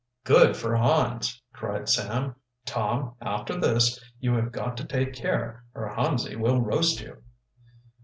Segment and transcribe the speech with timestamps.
[0.23, 2.33] "Good for Hans!" cried Sam.
[2.65, 7.21] "Tom, after this, you have got to take care, or Hansie will roast you."